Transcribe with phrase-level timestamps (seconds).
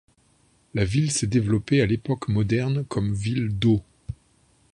[0.73, 3.83] La ville s'est développée à l'époque moderne comme ville d'eau.